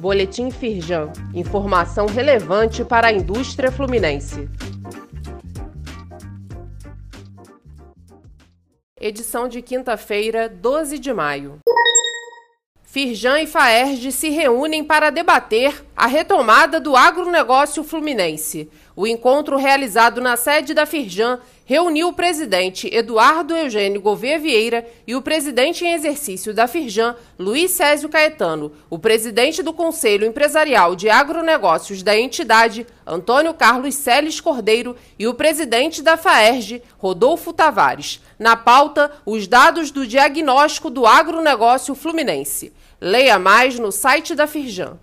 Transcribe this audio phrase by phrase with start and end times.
[0.00, 1.12] Boletim Firjan.
[1.34, 4.48] Informação relevante para a indústria fluminense.
[8.98, 11.58] Edição de quinta-feira, 12 de maio.
[12.92, 18.68] Firjan e Faerj se reúnem para debater a retomada do agronegócio fluminense.
[18.96, 25.14] O encontro realizado na sede da Firjan reuniu o presidente Eduardo Eugênio Gouveia Vieira e
[25.14, 31.08] o presidente em exercício da Firjan, Luiz Césio Caetano, o presidente do Conselho Empresarial de
[31.08, 38.20] Agronegócios da entidade, Antônio Carlos Celes Cordeiro, e o presidente da FAERJ, Rodolfo Tavares.
[38.40, 42.72] Na pauta, os dados do diagnóstico do agronegócio fluminense.
[42.98, 44.98] Leia mais no site da Firjan.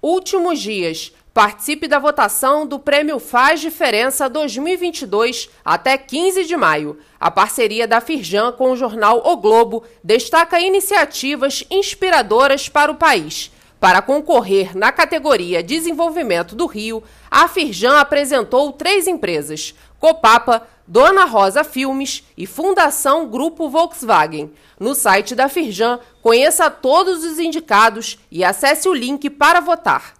[0.00, 1.12] Últimos dias.
[1.34, 6.96] Participe da votação do Prêmio Faz Diferença 2022 até 15 de maio.
[7.18, 13.50] A parceria da Firjan com o jornal O Globo destaca iniciativas inspiradoras para o país.
[13.78, 21.62] Para concorrer na categoria Desenvolvimento do Rio, a Firjan apresentou três empresas: Copapa, Dona Rosa
[21.62, 24.52] Filmes e Fundação Grupo Volkswagen.
[24.78, 30.14] No site da Firjan, conheça todos os indicados e acesse o link para votar.